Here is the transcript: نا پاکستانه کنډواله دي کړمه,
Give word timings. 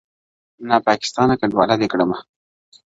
نا 0.67 0.75
پاکستانه 0.87 1.33
کنډواله 1.39 1.75
دي 1.81 1.87
کړمه, 1.93 2.17